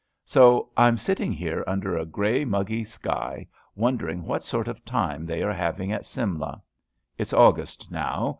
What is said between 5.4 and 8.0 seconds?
are having at Simla. It's August